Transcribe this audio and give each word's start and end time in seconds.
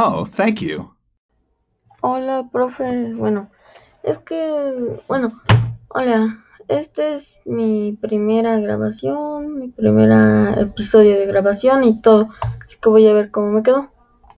Oh, 0.00 0.24
thank 0.24 0.60
you. 0.60 0.94
Hola, 2.02 2.48
profe. 2.52 3.14
Bueno, 3.14 3.50
es 4.04 4.18
que, 4.18 5.02
bueno, 5.08 5.42
hola. 5.88 6.38
Esta 6.68 7.08
es 7.08 7.34
mi 7.44 7.98
primera 8.00 8.60
grabación, 8.60 9.58
mi 9.58 9.68
primer 9.68 10.56
episodio 10.56 11.18
de 11.18 11.26
grabación 11.26 11.82
y 11.82 12.00
todo. 12.00 12.28
Así 12.64 12.76
que 12.80 12.88
voy 12.88 13.08
a 13.08 13.12
ver 13.12 13.32
cómo 13.32 13.50
me 13.50 13.64
quedó. 13.64 13.90